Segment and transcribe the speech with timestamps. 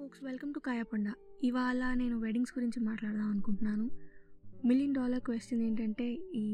[0.00, 1.12] Folks welcome to కాయపండ
[1.44, 3.90] ఇవాళ నేను weddings గురించి మాట్లాడదాం అనుకుంటున్నాను.
[4.64, 6.46] మిలియన్ డాలర్ క్వశ్చన్ ఏంటంటే ఈ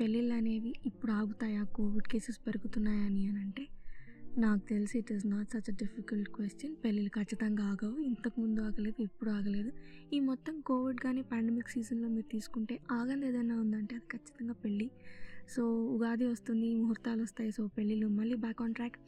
[0.00, 1.62] పెళ్ళిళ్ళు అనేవి ఇప్పుడు ఆగుతాయా?
[1.62, 3.68] కోవిడ్ కేసెస్ పెరుగుతున్నాయా అని అని అంటే
[4.38, 7.96] నాకు తెలిసి it is not such a difficult question పెళ్ళిళ్ళు ఖచ్చితంగా ఆగవు.
[8.02, 9.72] ఇంతకుముందు ఆగలేదు ఇప్పుడు ఆగలేదు.
[10.12, 14.90] ఈ మొత్తం కోవిడ్ కానీ పాండమిక్ సీజన్లో మీరు తీసుకుంటే ఆగంది ఏదైనా ఉందంటే అది ఖచ్చితంగా పెళ్ళి.
[15.48, 17.52] సో ఉగాది వస్తుంది ముహూర్తాలు వస్తాయి.
[17.52, 18.98] సో పెళ్ళిళ్ళు మళ్ళీ బ్యాక్ ఆన్ ట్రాక్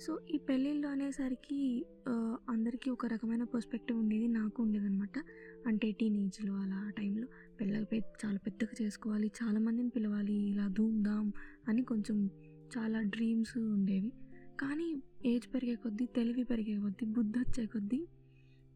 [0.00, 1.86] సో ఈ పెళ్ళిళ్ళు అనేసరికి
[2.48, 5.18] అందరికీ ఒక రకమైన పర్స్పెక్టివ్ ఉండేది నాకు ఉండేదన్నమాట.
[5.66, 7.26] అంటే టీనేజ్లో అలా ఆ టైంలో
[7.60, 11.32] పెళ్ళి పె- చాలా పెద్దగా చేసుకోవాలి చాలా మందిని పిలవాలి ఇలా ధూమ్ ధామ్
[11.68, 12.30] అని కొంచెం
[12.78, 14.12] చాలా డ్రీమ్స్ ఉండేవి.
[14.60, 14.88] కానీ
[15.26, 18.00] ఏజ్ పెరిగే కొద్దీ తెలివి పెరిగే కొద్దీ బుద్ధి వచ్చే కొద్దీ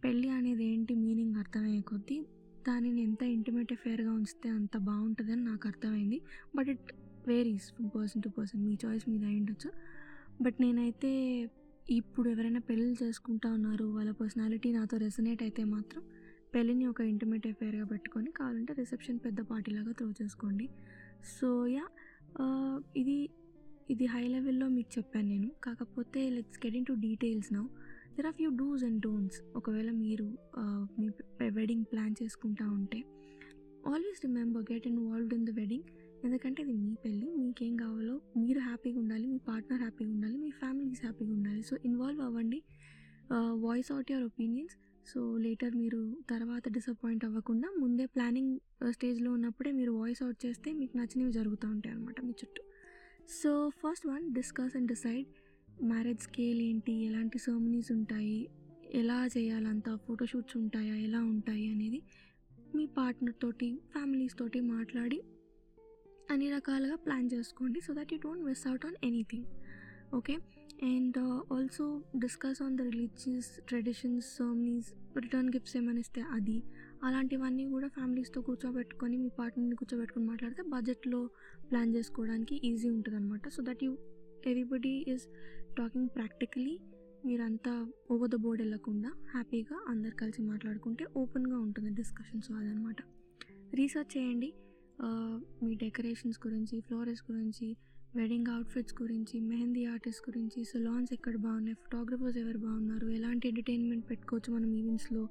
[0.05, 2.19] పెళ్ళి అనేది ఏంటి మీనింగ్ అర్థమయ్యే కొద్దీ
[2.69, 6.21] దానిని ఎంత ఇంటిమేట్ ఫేర్గా ఉంచితే అంత బాగుంటుందని నాకు అర్థమైంది.
[6.57, 6.93] But it
[7.29, 8.65] varies from person to person.
[8.65, 9.71] Me choice మీద అయి ఉండొచ్చు
[10.41, 11.11] బట్ నేనైతే
[11.99, 16.03] ఇప్పుడు ఎవరైనా పెళ్ళిళ్ళు చేసుకుంటా ఉన్నారు వాళ్ళ పర్సనాలిటీ నాతో రెసనేట్ అయితే మాత్రం
[16.55, 20.67] పెళ్ళిని ఒక ఇంటిమేట్ అఫేర్గా పెట్టుకొని కావాలంటే రిసెప్షన్ పెద్ద పార్టీలాగా త్రో చేసుకోండి.
[21.37, 21.85] సో యా
[22.97, 23.17] ఇది
[23.91, 25.49] ఇది హై లెవెల్లో మీకు చెప్పాను నేను.
[25.67, 27.65] కాకపోతే let's get in to details now
[28.17, 30.27] there are few dos and don'ts ఒకవేళ మీరు
[30.99, 31.07] మీ
[31.59, 33.01] వెడ్డింగ్ ప్లాన్ చేసుకుంటా ఉంటే
[33.87, 35.89] always remember get involved in the wedding
[36.25, 41.01] ఎందుకంటే ఇది మీ పెళ్ళి మీకేం కావాలో మీరు హ్యాపీగా ఉండాలి మీ పార్ట్నర్ హ్యాపీగా ఉండాలి మీ ఫ్యామిలీస్
[41.01, 41.63] హ్యాపీగా ఉండాలి.
[41.63, 42.63] సో ఇన్వాల్వ్ అవ్వండి.
[43.53, 44.75] Voice out your opinions
[45.07, 48.59] so later మీరు తర్వాత డిసప్పాయింట్ అవ్వకుండా ముందే ప్లానింగ్
[48.91, 52.63] స్టేజ్లో ఉన్నప్పుడే మీరు వాయిస్ అవుట్ చేస్తే మీకు నచ్చినవి జరుగుతూ ఉంటాయి అనమాట మీ చుట్టూ.
[53.43, 55.27] So first one discuss and decide
[55.85, 56.93] marriage scale ఏంటి?
[56.93, 58.49] ఎలాంటి సెర్మనీస్ ఉంటాయి?
[58.95, 60.97] ఎలా చేయాలంతా ఫోటోషూట్స్ ఉంటాయా?
[60.97, 61.67] ఎలా ఉంటాయి?
[61.75, 62.01] అనేది
[62.77, 65.21] మీ పార్ట్నర్ తోటి ఫ్యామిలీస్ తోటి మాట్లాడి
[66.33, 67.79] అన్ని రకాలుగా ప్లాన్ చేసుకోండి.
[67.87, 69.47] So that you don't miss out on anything
[70.19, 70.35] okay
[70.91, 71.17] and
[71.55, 71.85] also
[72.23, 74.89] discuss on the religious traditions ceremonies
[75.25, 76.57] return gifts ఏమైనా ఇస్తే అది.
[77.07, 81.21] అలాంటివన్నీ కూడా ఫ్యామిలీస్తో కూర్చోబెట్టుకొని మీ పార్ట్నర్ని కూర్చోబెట్టుకొని మాట్లాడితే బడ్జెట్లో
[81.71, 83.93] ప్లాన్ చేసుకోవడానికి ఈజీ ఉంటుంది అనమాట so that you
[84.49, 85.27] everybody is
[85.79, 86.75] talking practically
[87.25, 87.73] మీరంతా
[88.13, 93.01] ఓవర్ ద బోర్డ్ వెళ్ళకుండా హ్యాపీగా అందరు కలిసి మాట్లాడుకుంటే ఓపెన్గా ఉంటుంది డిస్కషన్స్ అదనమాట
[93.79, 94.51] రీసెర్చ్ చేయండి.
[95.63, 97.77] మీ డెకరేషన్స్ గురించి ఫ్లోరెస్ గురించి
[98.17, 104.53] వెడ్డింగ్ అవుట్ఫిట్స్ గురించి మెహందీ ఆర్టిస్ట్ గురించి సలాన్స్ ఎక్కడ బాగున్నాయి ఫోటోగ్రఫర్స్ ఎవరు బాగున్నారు ఎలాంటి ఎంటర్టైన్మెంట్ పెట్టుకోవచ్చు
[104.53, 105.23] మనం ఈవెంట్స్లో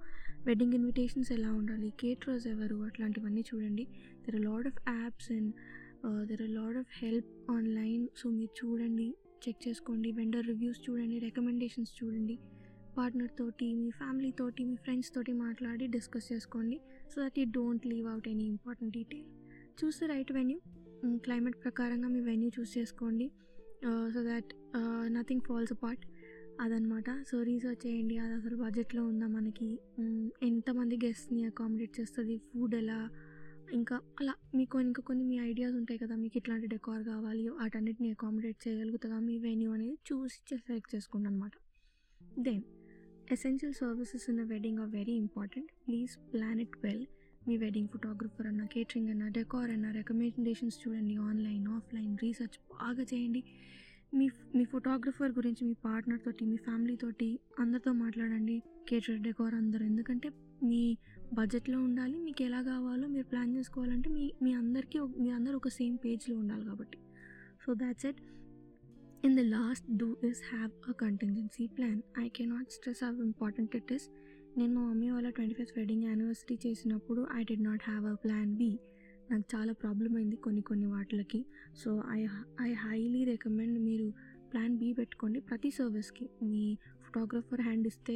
[0.46, 3.86] వెడ్డింగ్ ఇన్విటేషన్స్ ఎలా ఉండాలి కేటరర్స్ ఎవరు అట్లాంటివన్నీ చూడండి.
[4.26, 5.52] There are lot of apps and
[6.30, 9.08] there are lot of help online so మీరు చూడండి
[9.48, 12.38] చెక్ చేసుకోండి వెండర్ రివ్యూస్ చూడండి రికమెండేషన్స్ చూడండి.
[12.98, 16.78] పార్ట్నర్ తోటి మీ ఫ్యామిలీ తోటి మీ ఫ్రెండ్స్ తోటి మాట్లాడి డిస్కస్ చేసుకోండి
[17.12, 19.28] so that you don't leave out any important detail
[19.80, 20.60] choose the right venue
[21.26, 23.28] climate ప్రకారంగా మీ వెన్యూ చూస్ చేసుకోండి.
[24.14, 24.50] So that
[25.18, 26.04] nothing falls apart
[26.64, 28.16] అదనమాట సో రీసెర్చ్ చేయండి.
[28.24, 29.70] అది అసలు బడ్జెట్లో ఉందా మనకి?
[30.50, 32.36] ఎంతమంది గెస్ట్ని అకామిడేట్ చేస్తుంది?
[32.48, 33.00] ఫుడ్ ఎలా?
[33.78, 38.60] ఇంకా అలా మీకు ఇంకా కొన్ని మీ ఐడియాస్ ఉంటాయి కదా మీకు ఇట్లాంటి డెకార్ కావాలి వాటన్నిటిని అకామిడేట్
[38.66, 41.52] చేయగలుగుతుందా మీ వెన్యూ అనేది చూసి సెలెక్ట్ చేసుకోండి అనమాట
[42.48, 42.64] then
[43.36, 47.06] essential services in wedding are very important please plan it well
[47.50, 53.42] me wedding photographer అన్న కేటరింగ్ అన్న డెకార్ అన్న రికమెండేషన్స్ చూడండి ఆన్లైన్ ఆఫ్లైన్ రీసెర్చ్ బాగా చేయండి.
[54.18, 54.26] మీ
[54.58, 57.28] మీ ఫోటోగ్రఫర్ గురించి మీ పార్ట్నర్ తోటి మీ ఫ్యామిలీ తోటి
[57.64, 58.58] అందరితో మాట్లాడండి.
[58.90, 59.84] కేటర్ డెకోర్ అందరు.
[59.92, 60.30] ఎందుకంటే
[60.70, 60.82] మీ
[61.38, 65.98] బడ్జెట్లో ఉండాలి మీకు ఎలా కావాలో మీరు ప్లాన్ చేసుకోవాలంటే మీ మీ అందరికీ మీ అందరు ఒక సేమ్
[66.06, 67.00] పేజ్లో ఉండాలి కాబట్టి.
[67.66, 68.22] So that's it
[69.28, 73.92] in the last do is have a contingency plan I cannot stress how important it
[73.98, 74.08] is
[74.58, 78.56] నేను మా మమ్మీ వాళ్ళ ట్వంటీ ఫిఫ్త్ వెడ్డింగ్ యానివర్సరీ చేసినప్పుడు I did not have a plan
[78.56, 78.80] B
[79.32, 81.46] నాకు చాలా problem అయింది కొన్ని కొన్ని వాటిలకి.
[81.76, 82.20] So I
[82.62, 84.08] I highly recommend మీరు
[84.52, 86.64] ప్లాన్ బి పెట్టుకోండి ప్రతి సర్వీస్కి మీ
[87.06, 88.16] ఫోటోగ్రఫర్ హ్యాండ్ ఇస్తే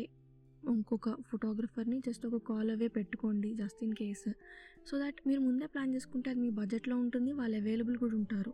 [0.70, 4.28] ఇంకొక ఫోటోగ్రఫర్ని జస్ట్ ఒక కాల్ అవే పెట్టుకోండి just in case
[4.90, 8.54] so that మీరు ముందే ప్లాన్ చేసుకుంటే అది మీ బడ్జెట్లో ఉంటుంది వాళ్ళు అవైలబుల్ కూడా ఉంటారు.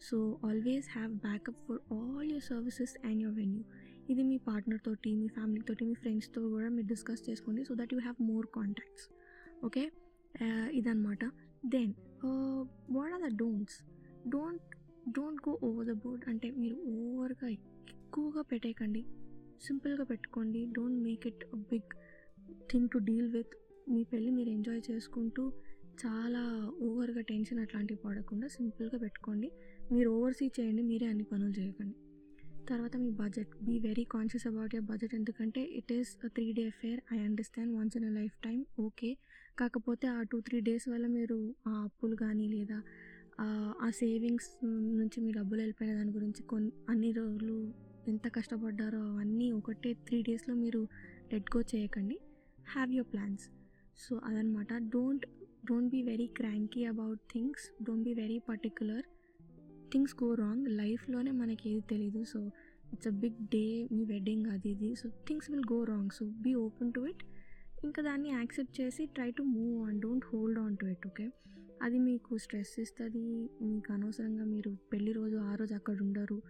[0.00, 3.62] So always have backup for all your services and your venue
[4.12, 7.92] ఇది మీ పార్ట్నర్ తోటి మీ ఫ్యామిలీ తోటి మీ ఫ్రెండ్స్తో కూడా మీరు డిస్కస్ చేసుకోండి so that
[7.94, 9.06] you have more contacts
[9.68, 9.84] okay
[10.78, 11.24] ఇదనమాట
[11.74, 11.92] then
[12.96, 13.78] what are the don'ts
[14.34, 14.68] don't
[15.16, 19.02] don't go over the board అంటే మీరు ఓవర్గా ఎక్కువగా పెట్టేయకండి.
[19.66, 20.60] సింపుల్గా పెట్టుకోండి.
[20.76, 21.90] Don't make it a big
[22.70, 23.54] thing to deal with
[23.92, 25.42] మీ పెళ్ళి మీరు ఎంజాయ్ చేసుకుంటూ
[26.02, 26.42] చాలా
[26.88, 29.48] ఓవర్గా టెన్షన్ అట్లాంటివి పడకుండా సింపుల్గా పెట్టుకోండి.
[29.92, 30.82] మీరు ఓవర్సీ చేయండి.
[30.90, 31.96] మీరే అన్ని పనులు చేయకండి.
[32.70, 37.00] తర్వాత మీ budget be very conscious about your budget ఎందుకంటే it is three day fair
[37.12, 38.12] I understand once in a
[38.42, 39.10] lifetime okay
[39.56, 42.78] కాకపోతే ఆ టూ త్రీ డేస్ వల్ల మీరు ఆ అప్పులు కానీ లేదా
[43.40, 44.50] ఆ- సేవింగ్స్
[44.94, 47.56] నుంచి మీ డబ్బులు వెళ్ళిపోయిన దాని గురించి కొన్ని అన్ని రోజులు
[48.06, 50.80] ఎంత కష్టపడ్డారో అవన్నీ ఒకటే త్రీ డేస్లో మీరు
[51.32, 52.16] లెట్ గో చేయకండి.
[52.68, 53.44] హ్యావ్ యువర్ ప్లాన్స్
[53.98, 54.72] సో అదనమాట.
[54.90, 55.24] Don't
[55.64, 59.06] don't be very cranky about things don't be very particular
[59.92, 62.24] things go wrong లైఫ్లోనే మనకి ఏది తెలీదు.
[62.24, 62.50] So
[62.92, 64.94] it's a big day me wedding అది ఇది.
[64.94, 67.22] So things will go wrong so be open to it
[67.84, 71.26] ఇంకా దాన్ని accept చేసి try to move on don't hold on to it okay
[71.82, 73.48] అది మీకు స్ట్రెస్ ఇస్తుంది.
[73.62, 76.42] మీకు అనవసరంగా మీరు పెళ్ళి రోజు ఆ రోజు అక్కడ ఉండరు.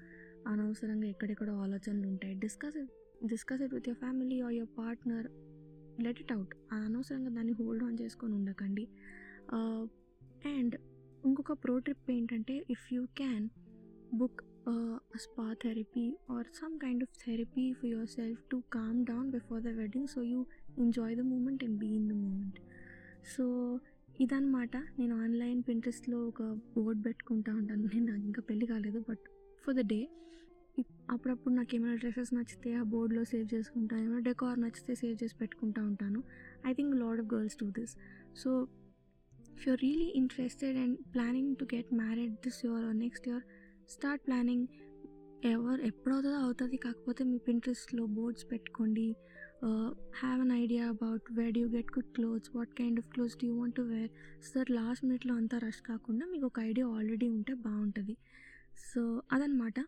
[0.47, 2.35] అనవసరంగా ఎక్కడెక్కడో ఆలోచనలు ఉంటాయి.
[2.35, 2.79] Discuss
[3.27, 5.29] discuss it with your family or your partner
[6.05, 8.89] let it out అనవసరంగా దాన్ని హోల్డ్ ఆన్ చేసుకొని ఉండకండి.
[9.57, 9.85] Uh,
[10.47, 10.75] అండ్
[11.25, 13.47] ఇంకొక ప్రో ట్రిప్ ఏంటంటే if you can
[14.15, 14.41] book
[15.25, 20.07] spa therapy or some kind of therapy for yourself to calm down before the wedding
[20.07, 20.41] so you
[20.79, 22.59] enjoy the moment and be in the moment
[23.35, 23.45] so
[24.21, 26.43] ఇదనమాట నేను online పింట్రెస్ట్లో ఒక
[26.75, 27.85] board పెట్టుకుంటా ఉంటాను.
[27.95, 29.25] నేను నాకు ఇంకా పెళ్ళి కాలేదు బట్
[29.65, 30.01] ఫర్ ద డే
[31.11, 35.81] అప్పుడప్పుడు నాకు ఏమైనా డ్రెస్సెస్ నచ్చితే ఆ బోర్డ్లో సేవ్ చేసుకుంటాను ఏమైనా డెకార్ నచ్చితే సేవ్ చేసి పెట్టుకుంటా
[35.83, 36.21] ఉంటాను.
[36.69, 37.95] I think lot of girls do this
[38.43, 38.51] so
[39.61, 43.43] if you're really interested and planning to get married this year or next year
[43.95, 44.65] start planning
[45.51, 46.77] ఎవరు ఎప్పుడవుతుందో అవుతుంది.
[46.77, 49.05] కాకపోతే మీ పింట్రెస్ట్లో బోర్డ్స్ పెట్టుకోండి.
[50.21, 53.77] Have an idea about where you get good clothes what kind of clothes do want
[53.77, 54.11] to wear
[54.49, 58.17] so last మినిట్లో అంతా rush కాకుండా మీకు ఒక ఐడియా ఆల్రెడీ ఉంటే బాగుంటుంది.
[58.91, 59.79] సో అదనమాట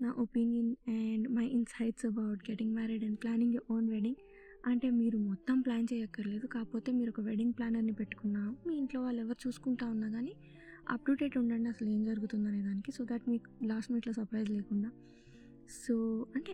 [0.00, 4.20] నా opinion and my insights about getting married and planning your own wedding
[4.66, 6.46] అంటే మీరు మొత్తం ప్లాన్ చేయక్కర్లేదు.
[6.46, 10.34] కాకపోతే మీరు ఒక వెడ్డింగ్ ప్లానర్ని పెట్టుకున్నా మీ ఇంట్లో వాళ్ళు ఎవరు చూసుకుంటా ఉన్నా కానీ
[10.90, 12.92] అప్ టు డేట్ ఉండండి అసలు ఏం జరుగుతుందనే దానికి.
[12.92, 14.90] సో దట్ మీకు లాస్ట్ మినిట్లో సర్ప్రైజ్ లేకుండా.
[15.86, 16.52] సో అంటే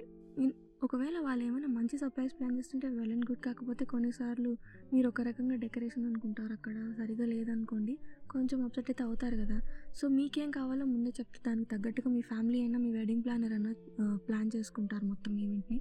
[0.83, 3.41] ఒకవేళ వాళ్ళు ఏమైనా మంచి సర్ప్రైజ్ ప్లాన్ చేస్తుంటే వెల్ అండ్ గుడ్.
[3.41, 4.57] కాకపోతే కొన్నిసార్లు
[4.93, 7.99] మీరు ఒక రకంగా డెకరేషన్ అనుకుంటారు అక్కడ సరిగా లేదనుకోండి
[8.31, 9.59] కొంచెం అప్సెట్ అయితే అవుతారు కదా.
[9.95, 13.73] సో మీకేం కావాలో ముందే చెప్తే దానికి తగ్గట్టుగా మీ ఫ్యామిలీ అయినా మీ వెడ్డింగ్ ప్లానర్ అయినా
[14.17, 15.81] ప్లాన్ చేసుకుంటారు మొత్తం ఈవెంట్ని.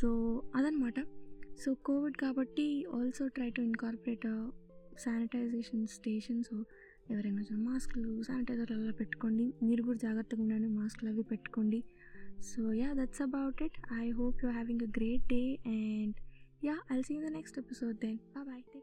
[0.00, 0.10] సో
[0.54, 0.94] అదనమాట.
[1.60, 4.26] సో కోవిడ్ కాబట్టి also try to incorporate
[4.98, 6.64] sanitization station so
[7.10, 9.54] ఎవరైనా మాస్క్లు శానిటైజర్లు అలా పెట్టుకోండి.
[9.62, 11.84] మీరు కూడా జాగ్రత్తగా ఉండండి మాస్కులు అవి పెట్టుకోండి.
[12.42, 16.14] So yeah that's about it I hope you having a great day and
[16.64, 18.78] yeah I'll see in the next episode then bye take